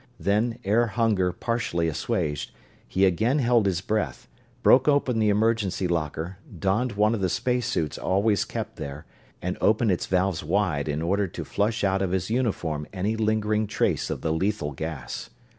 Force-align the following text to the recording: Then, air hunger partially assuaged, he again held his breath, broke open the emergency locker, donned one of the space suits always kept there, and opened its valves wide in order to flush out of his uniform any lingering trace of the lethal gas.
Then, 0.19 0.57
air 0.63 0.87
hunger 0.87 1.31
partially 1.31 1.87
assuaged, 1.87 2.49
he 2.87 3.05
again 3.05 3.37
held 3.37 3.67
his 3.67 3.81
breath, 3.81 4.27
broke 4.63 4.87
open 4.87 5.19
the 5.19 5.29
emergency 5.29 5.87
locker, 5.87 6.39
donned 6.57 6.93
one 6.93 7.13
of 7.13 7.21
the 7.21 7.29
space 7.29 7.67
suits 7.67 7.99
always 7.99 8.43
kept 8.43 8.77
there, 8.77 9.05
and 9.43 9.59
opened 9.61 9.91
its 9.91 10.07
valves 10.07 10.43
wide 10.43 10.89
in 10.89 11.03
order 11.03 11.27
to 11.27 11.45
flush 11.45 11.83
out 11.83 12.01
of 12.01 12.13
his 12.13 12.31
uniform 12.31 12.87
any 12.91 13.15
lingering 13.15 13.67
trace 13.67 14.09
of 14.09 14.21
the 14.21 14.33
lethal 14.33 14.71
gas. 14.71 15.29